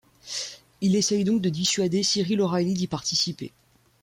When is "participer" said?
2.87-3.51